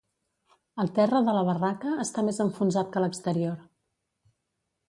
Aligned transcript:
El 0.83 0.89
terra 0.95 1.19
de 1.27 1.35
la 1.35 1.43
barraca 1.49 1.93
està 2.05 2.25
més 2.31 2.41
enfonsat 2.47 2.93
que 2.97 3.05
l'exterior. 3.05 3.63